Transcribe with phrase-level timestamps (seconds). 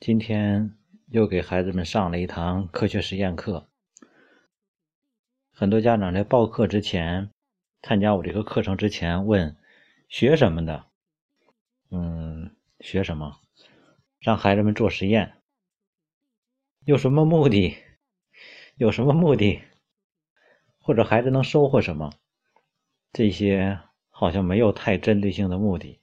[0.00, 0.74] 今天
[1.08, 3.68] 又给孩子们上了一堂科学实验课。
[5.52, 7.30] 很多家长在报课之前，
[7.82, 9.58] 参加我这个课程之前问：
[10.08, 10.86] 学什么的？
[11.90, 13.40] 嗯，学什么？
[14.18, 15.34] 让孩子们做实验，
[16.86, 17.76] 有什么目的？
[18.76, 19.60] 有什么目的？
[20.78, 22.10] 或者孩子能收获什么？
[23.12, 25.99] 这些好像没有太针对性的目的。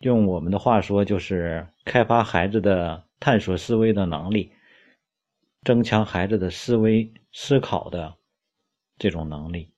[0.00, 4.50] 用我们的话说，就是开发孩子的探索思维的能力，
[5.62, 8.14] 增强孩子的思维思考的
[8.96, 9.70] 这种能力。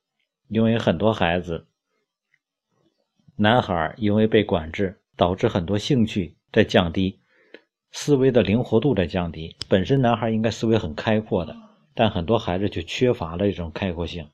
[0.47, 1.66] 因为很多孩子，
[3.34, 7.19] 男孩因为被管制，导致很多兴趣在降低，
[7.91, 9.56] 思维的灵活度在降低。
[9.69, 11.56] 本身男孩应该思维很开阔的，
[11.95, 14.28] 但很多孩子就缺乏了这种开阔性。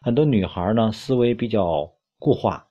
[0.00, 2.66] 很多女孩呢，思维比较固化，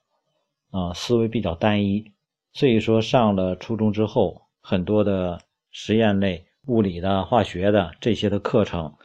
[0.71, 2.11] 啊，思维比较单一。
[2.55, 8.95] 所以说，上了初中之后，很多的实验类、物理的、化学的这些的课程，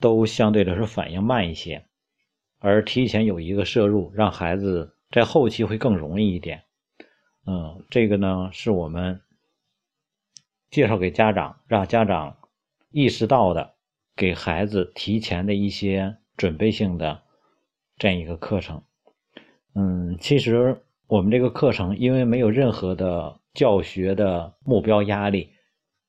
[0.00, 1.84] 都相对来说反应慢一些。
[2.60, 6.64] 而提前有一个摄入，让孩子在后期会更容易一点。
[7.46, 9.20] 嗯，这个呢是我们
[10.70, 12.38] 介绍给家长，让家长
[12.90, 13.74] 意识到的，
[14.16, 17.20] 给孩子提前的一些准备性的
[17.98, 18.82] 这样一个课程。
[19.74, 20.80] 嗯，其实。
[21.06, 25.50] 我们这个课程因为没有任何的教学的目标压力，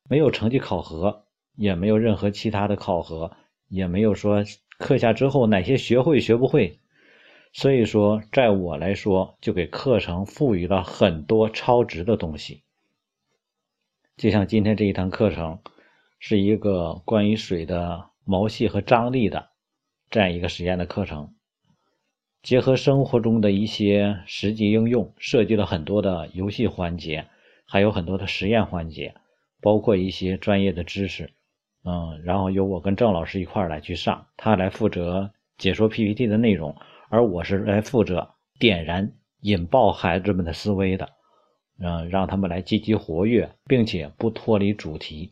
[0.10, 3.36] 没有成绩考核，也没有任何其他的考核，
[3.68, 4.44] 也没有说
[4.78, 6.80] 课下之后哪些学会学不会，
[7.52, 12.64] 所以说，在我来说，就给课程赋予了很多超值的东西。
[14.18, 15.60] 就像今天这一堂课程，
[16.20, 19.50] 是一个关于水的毛细和张力的
[20.10, 21.34] 这样一个实验的课程。
[22.46, 27.26] 结合生活中的一些实际应用，设计了很多的游戏环节，
[27.66, 29.16] 还有很多的实验环节，
[29.64, 31.32] 包括一些专业的知识，
[31.84, 36.76] 嗯，然后由我跟郑老师一块儿来去上，他来负责解说 PPT 的内容，
[37.10, 38.30] 而我是来负责
[38.60, 39.12] 点燃、
[39.42, 41.10] 引爆孩子们的思维的，
[41.80, 45.32] 嗯，让他们来积极活跃，并且不脱离主题，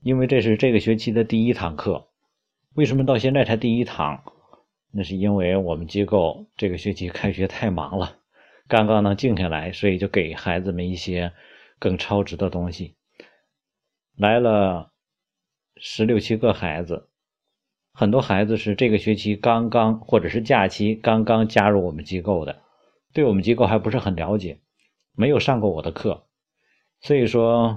[0.00, 2.06] 因为这是这个学期的第一堂课，
[2.72, 4.32] 为什么到现在才第一堂？
[4.96, 8.16] 那是因为我们机构这个学期开学太忙了，
[8.66, 11.34] 刚刚能静下来，所以就给孩子们一些
[11.78, 12.96] 更超值的东西。
[14.16, 14.92] 来了
[15.76, 17.10] 十六七个孩子，
[17.92, 22.62] 很多孩子是这个学期刚刚或者是假期刚刚加入我们机构的，
[23.12, 24.60] 对我们机构还不是很了解，
[25.14, 26.24] 没有上过我的课，
[27.02, 27.76] 所以说，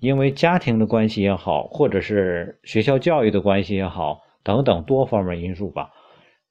[0.00, 4.20] 因为家庭的关系也好，或者是学校教育的关系也好。
[4.42, 5.92] 等等多方面因素吧，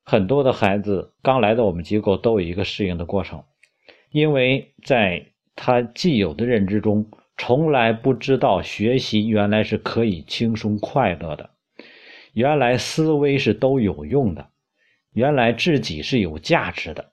[0.03, 3.43] 很多的孩子刚来到我们机构都有一个适应的过程，
[4.11, 5.25] 因为在
[5.55, 11.49] 他既有的认知中，从来不知道学习原来是可以轻松快乐的，
[12.33, 14.49] 原来思维是都有用的，
[15.13, 17.11] 原来自己是有价值的，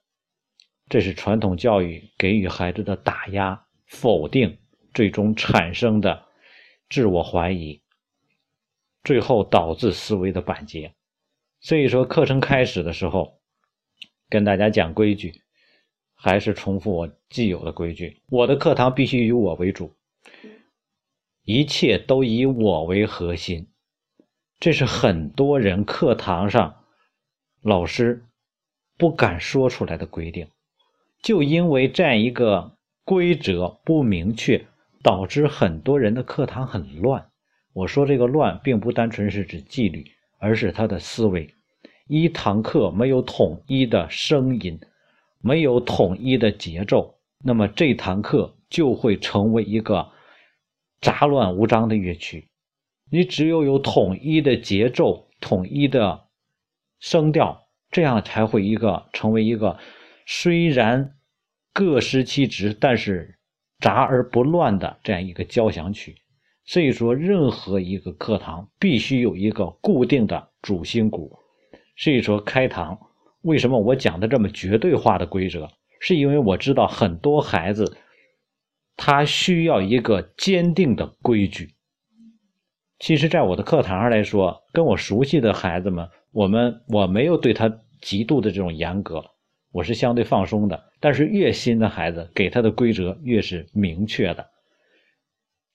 [0.88, 4.58] 这是传统教育给予孩子的打压、否定，
[4.94, 6.22] 最终产生的
[6.88, 7.82] 自我怀疑。
[9.04, 10.94] 最后导致思维的板结，
[11.60, 13.40] 所以说课程开始的时候，
[14.28, 15.42] 跟大家讲规矩，
[16.14, 18.22] 还是重复我既有的规矩。
[18.28, 19.94] 我的课堂必须以我为主，
[21.44, 23.68] 一切都以我为核心，
[24.60, 26.84] 这是很多人课堂上
[27.62, 28.24] 老师
[28.96, 30.48] 不敢说出来的规定。
[31.22, 34.66] 就因为这样一个规则不明确，
[35.02, 37.30] 导致很多人的课堂很乱。
[37.72, 40.04] 我说这个乱，并不单纯是指纪律，
[40.38, 41.54] 而是他的思维。
[42.06, 44.80] 一堂课没有统一的声音，
[45.40, 47.14] 没有统一的节奏，
[47.44, 50.10] 那么这堂课就会成为一个
[51.00, 52.48] 杂乱无章的乐曲。
[53.10, 56.24] 你只有有统一的节奏、统一的
[56.98, 59.78] 声调，这样才会一个成为一个
[60.26, 61.14] 虽然
[61.72, 63.38] 各司其职，但是
[63.78, 66.16] 杂而不乱的这样一个交响曲。
[66.68, 71.34] 所以说，任何一个课堂必须有一个固定的主心骨。
[71.96, 72.98] 所以说，开堂
[73.40, 75.66] 为什么我讲的这么绝对化的规则，
[75.98, 77.96] 是因为我知道很多孩子
[78.98, 81.70] 他需要一个坚定的规矩。
[82.98, 89.24] 其实，在我的课堂上来说，跟我熟悉的孩子们，我们我没有对他极度的这种严格，
[89.72, 90.78] 我是相对放松的。
[91.00, 94.46] 但是，越新的孩子，给他的规则越是明确的。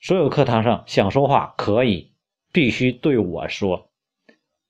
[0.05, 2.11] 所有课堂上想说话可以，
[2.51, 3.89] 必须对我说。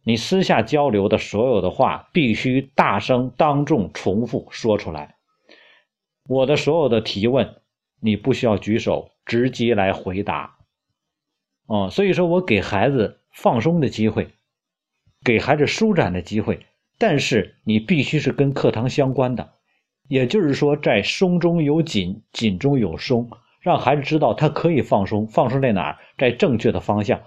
[0.03, 5.15] 你私下交流的所有的话，必须大声当众重复说出来。
[6.27, 7.56] 我的所有的提问，
[8.00, 10.56] 你不需要举手，直接来回答。
[11.65, 14.30] 哦，所以说我给孩子放松的机会，
[15.25, 16.68] 给孩子舒展的机会，
[17.00, 19.53] 但是你必须是跟课堂相关的，
[20.07, 23.31] 也就是说，在松中有紧，紧中有松，
[23.63, 27.24] 让孩子知道他可以放松，放松在哪儿，在正确的方向。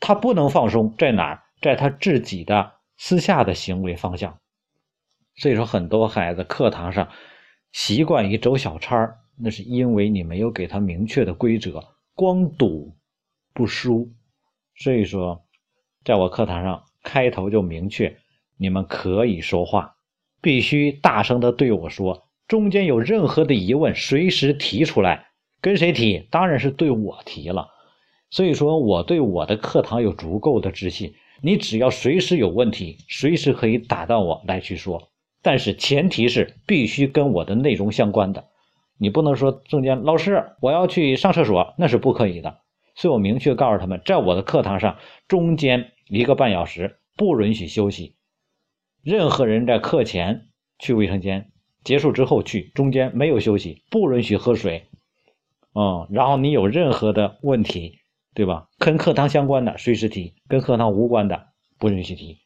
[0.00, 4.38] 他不能放松在哪儿，在他自己的私下的行为方向。
[5.34, 7.08] 所以说，很多孩子课堂上
[7.72, 11.84] 习惯于走小差那是因为你没有给他明确的规则，
[12.14, 12.96] 光赌。
[13.52, 14.12] 不输，
[14.74, 15.46] 所以说，
[16.04, 18.18] 在我课堂上开头就明确，
[18.58, 19.96] 你们可以说话，
[20.42, 25.26] 必须大声的对我说，中间有任何的疑问，随时提出来。
[25.60, 26.28] 跟谁提？
[26.30, 27.68] 当然是对我提了。
[28.30, 31.14] 所以说，我对我的课堂有足够的自信。
[31.42, 35.10] 你只要随时有问题，随时可以打断我来去说，
[35.42, 38.44] 但是前提是必须跟我的内容相关的。
[38.98, 42.58] 你不能说中间老师我要去上厕所，那是不可以的。
[42.94, 44.96] 所以我明确告诉他们，在我的课堂上，
[45.28, 48.14] 中间一个半小时不允许休息。
[49.02, 50.48] 任何人在课前
[50.78, 51.50] 去卫生间，
[51.86, 54.88] 结束之后去，中间没有休息，不允许喝水。
[55.72, 58.00] 嗯，然后你有任何的问题，
[58.34, 58.68] 对吧？
[58.78, 61.46] 跟课堂相关的随时提，跟课堂无关的
[61.78, 62.38] 不允许提。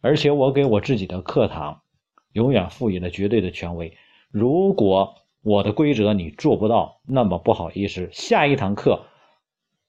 [0.00, 1.82] 而且我给我自己的课堂
[2.32, 3.94] 永远赋予了绝对的权威。
[4.30, 9.04] 如果我的规则你做不到，那么不好意思，下一堂课。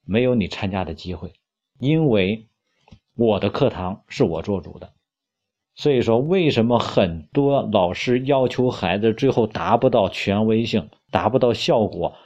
[0.03, 1.33] 没有你参加的机会，
[1.79, 2.47] 因为
[3.15, 4.91] 我的课堂是我做主的，
[5.79, 12.17] 所以说为什么很多老师要求孩子最后达不到权威性，达不到效果？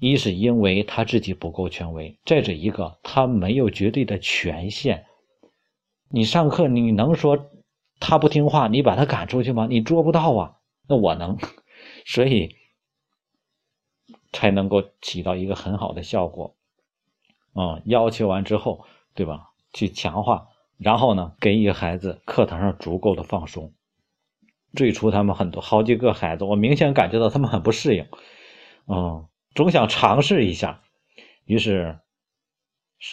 [0.00, 5.04] 一是因为他自己不够权威，再者一个他没有绝对的权限。
[6.08, 7.50] 你上课你能说
[8.00, 9.66] 他不听话，你把他赶出去吗？
[9.68, 10.56] 你做不到啊，
[10.88, 11.36] 那我能，
[12.06, 12.56] 所以
[14.32, 16.54] 才能够起到一个很好的效果。
[17.52, 19.50] 啊，要求完之后，对吧？
[19.74, 23.72] 去强化，然后呢，给予孩子课堂上足够的放松。
[24.74, 28.06] 最初他们很多好几个孩子，我明显感觉到他们很不适应，
[28.86, 30.82] 嗯，总想尝试一下。
[31.44, 31.98] 于是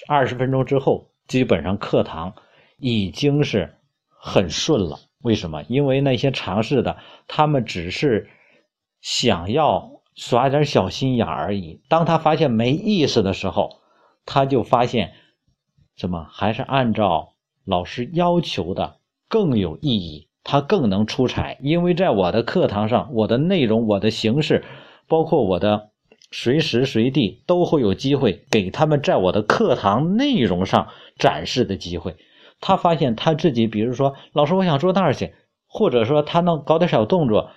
[0.08, 2.36] 二十分钟之后，基本上课堂
[2.78, 3.78] 已经是
[4.10, 5.00] 很顺了。
[5.22, 5.64] 为什么？
[5.70, 8.30] 因为那些尝试的，他们只是
[9.00, 11.82] 想要耍点小心眼而已。
[11.88, 13.82] 当他发现没意思的时候，
[14.26, 15.14] 他就发现，
[15.96, 17.33] 什么还是按照
[17.66, 21.58] 老师要求的更有意义，他更能出彩。
[21.62, 24.64] 因为在我的课堂上，我的内容、我的形式，
[25.08, 25.90] 包括我的
[26.32, 32.16] 随时随地都会有机会给他们在我的课堂内容上展示的机会。
[32.60, 35.34] 他发现他自己，比如说老师，我想坐那儿去，
[35.68, 37.52] 或者说他能搞点小动作，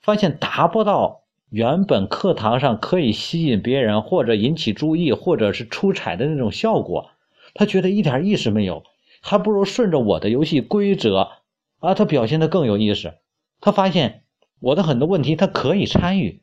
[0.00, 1.22] 发现达不到。
[1.50, 7.08] 原本课堂上可以吸引别人或者引起注意或者是出彩的那种效果，
[7.54, 8.82] 他觉得一点意思没有，
[9.20, 11.30] 还不如顺着我的游戏规则
[11.78, 13.14] 啊，他表现的更有意思。
[13.60, 14.24] 他发现
[14.60, 16.42] 我的很多问题他可以参与，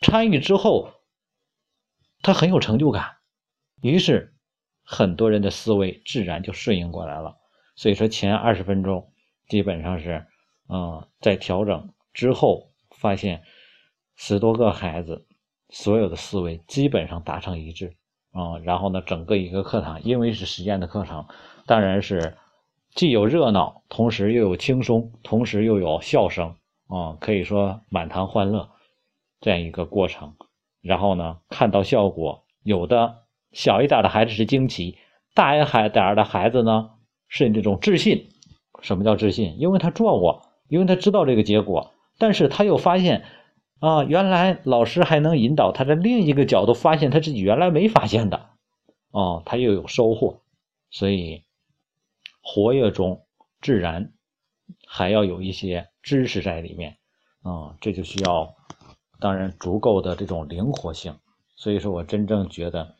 [0.00, 0.92] 参与之后
[2.22, 3.16] 他很有成就感，
[3.80, 4.34] 于是
[4.82, 7.36] 很多人的思维自然就顺应过来了。
[7.76, 9.12] 所以说前二十分钟
[9.48, 10.26] 基本上是，
[10.68, 13.42] 嗯，在调整之后发现。
[14.20, 15.28] 十多个孩子，
[15.68, 17.94] 所有的思维基本上达成一致
[18.32, 18.58] 啊。
[18.64, 21.28] 然后呢，整个一个课堂，因为是实验的课程，
[21.68, 22.36] 当然是
[22.94, 26.56] 既有热闹，同时又有轻松，同时又有笑声
[26.88, 28.70] 啊，可以说满堂欢乐
[29.40, 30.34] 这样一个过程。
[30.80, 33.18] 然后呢，看到效果，有的
[33.52, 34.98] 小一点的孩子是惊奇，
[35.34, 36.90] 大一孩点的孩子呢
[37.28, 38.30] 是那种自信。
[38.80, 39.54] 什么叫自信？
[39.60, 43.24] 因为他做过，因为他知道这个结果，但是他又发现。
[43.80, 48.48] 啊，原来老师还能引导他在另一个角度发现他自己原来没发现的，
[49.12, 50.40] 哦，他又有收获，
[50.90, 51.44] 所以
[52.50, 53.26] 活跃中
[53.60, 54.14] 自然
[54.86, 56.96] 还要有一些知识在里面，
[57.42, 58.56] 啊，这就需要
[59.20, 61.18] 当然足够的这种灵活性。
[61.56, 62.94] 所以说我真正觉得，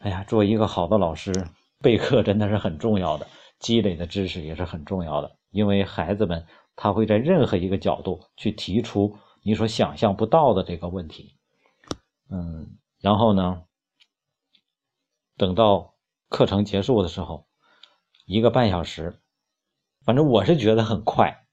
[0.00, 1.32] 哎呀，做一个好的老师，
[1.80, 3.26] 备课真的是很重要的，
[3.58, 9.16] 积累的知识也是很重要的，因为孩子们他会在任何一个角度去提出。
[9.46, 11.36] 你所想象不到的这个问题，
[12.30, 13.62] 嗯，然后呢，
[15.38, 15.94] 等到
[16.28, 17.46] 课程结束的时候，
[18.24, 19.20] 一个半小时，
[20.04, 21.44] 反正我是觉得很快。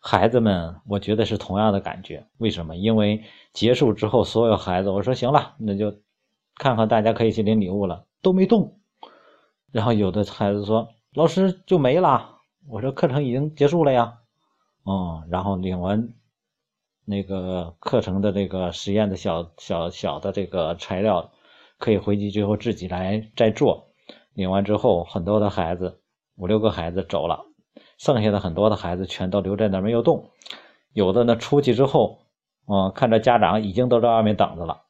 [0.00, 2.26] 孩子们，我觉得是同样的感觉。
[2.38, 2.76] 为什么？
[2.76, 5.90] 因为结束之后，所有孩子，我说行了，那就
[6.56, 8.80] 看看大家可以去领礼物了，都没动。
[9.72, 14.18] 然后有的孩子说：“老师就没了。”我说：“课程已经结束了呀。”
[14.86, 16.14] 嗯，然后领完。
[17.08, 21.30] 那个课程的这个实验的小小小的这个材料，
[21.78, 23.92] 可以回去之后自己来再做。
[24.34, 26.00] 领完之后，很多的孩子
[26.36, 27.46] 五六个孩子走了，
[27.98, 30.30] 剩下的很多的孩子全都留在那没有动。
[30.92, 32.20] 有的呢出去之后，
[32.66, 34.82] 啊，看着家长已经都在外面等着了，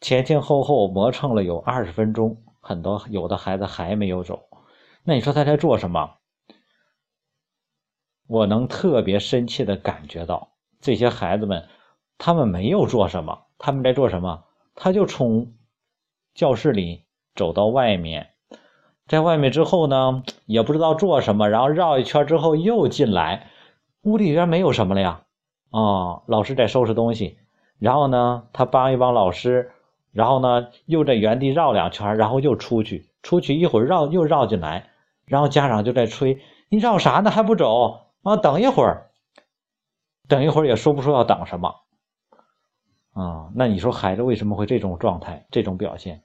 [0.00, 4.48] 前前后后磨蹭了有二十分钟，很多有的孩子还没有走。
[5.04, 6.16] 那你说他在做什么？
[8.28, 11.68] 我能特别深切的感觉到，这些孩子们，
[12.18, 14.44] 他们没有做什么，他们在做什么？
[14.74, 15.54] 他就从
[16.32, 18.30] 教室里走到外面，
[19.06, 23.50] 在外面之后呢，也不知道做什么，然后绕一圈之后又进来，
[24.02, 25.22] 屋里边没有什么了呀。
[25.70, 27.38] 啊，老师在收拾东西，
[27.78, 29.72] 然后呢，他帮一帮老师，
[30.10, 34.90] 然后呢，又在原地绕两圈，然后又出去，出去一会儿绕又绕进来。
[35.24, 37.30] 然后家长就在催：“你绕啥呢？
[37.30, 38.36] 还不走啊？
[38.36, 39.10] 等一会儿，
[40.28, 41.74] 等一会儿也说不出要等什么
[43.14, 43.50] 啊？
[43.54, 46.22] 那你说孩子为什么会这种状态、这种表现？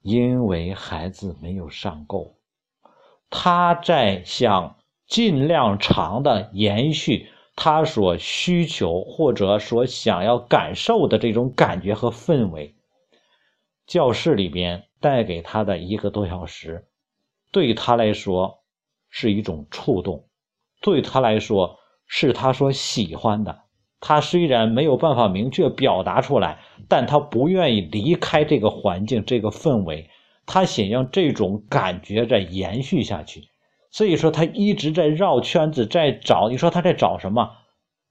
[0.00, 2.36] 因为孩子没有上够，
[3.36, 4.76] 他在想
[5.08, 7.26] 尽量长的延续
[7.56, 12.76] 他所需求或者所想要感受的这种感觉和氛围。
[13.88, 16.86] 教室里边带给他的一个多小时。”
[17.50, 18.60] 对他来说
[19.10, 20.28] 是一种触动，
[20.80, 21.76] 对他来说
[22.06, 23.62] 是他所喜欢的。
[24.00, 30.08] 他虽然没有办法明确表达出来，但他不愿意离开这个环境、这个氛围，
[30.46, 33.48] 他想让这种感觉在延续下去。
[33.90, 36.48] 所以说，他一直在绕圈子，在找。
[36.48, 37.42] 你说他在找什么？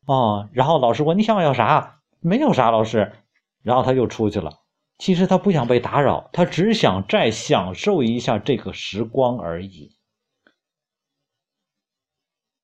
[0.06, 0.50] 啊？
[0.54, 3.12] 然后老师问：“你想要啥？”没有啥，老师。
[3.62, 4.62] 然后他又出去了。
[4.98, 9.98] 其实他不想被打扰，他只想再享受一下这个时光而已。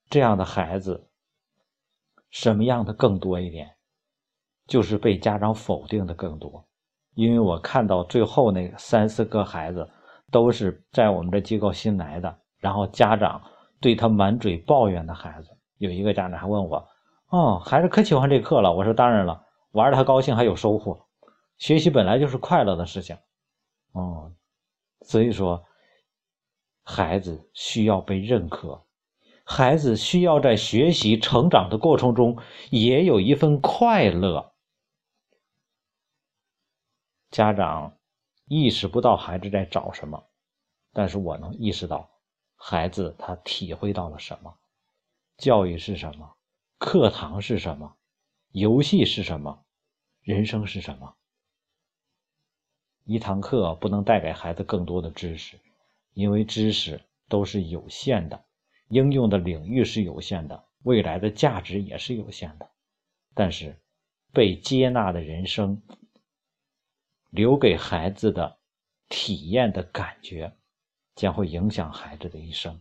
[0.10, 1.10] 这样的孩子，
[2.30, 3.76] 什么样的更多一点？
[4.66, 6.69] 就是被家长否定的更多。
[7.16, 9.89] 因为我看到最后那三四个孩子，
[10.32, 13.42] 都是在我们这机构新来的，然后家长
[13.82, 15.50] 对他满嘴抱怨的孩子。
[15.78, 16.88] 有一个家长还问我
[17.30, 21.06] ：“哦，孩子可喜欢这课了。”我说：“当然了，玩的他高兴，还有收获。”
[21.58, 23.18] 学习本来就是快乐的事情，
[23.92, 24.32] 哦，
[25.01, 25.62] 所以说，
[26.84, 28.82] 孩子需要被认可，
[29.44, 32.38] 孩子需要在学习成长的过程中
[32.70, 34.54] 也有一份快乐。
[37.32, 37.98] 家长
[38.46, 40.24] 意识不到孩子在找什么，
[40.94, 42.10] 但是我能意识到，
[42.56, 44.58] 孩子他体会到了什么，
[45.38, 46.36] 教育是什么，
[46.78, 47.96] 课堂是什么，
[48.52, 49.64] 游戏是什么，
[50.22, 51.16] 人生是什么。
[53.06, 55.60] 一堂课不能带给孩子更多的知识，
[56.14, 58.44] 因为知识都是有限的，
[58.88, 62.70] 应用的领域是有限的，未来的价值也是有限的。
[63.34, 63.80] 但是，
[64.34, 65.82] 被接纳的人生，
[67.30, 68.60] 留给孩子的
[69.08, 70.56] 体验的感觉，
[71.16, 72.80] 将会影响孩子的一生。